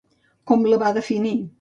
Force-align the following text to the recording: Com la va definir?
Com 0.53 0.65
la 0.71 0.81
va 0.87 0.93
definir? 0.99 1.39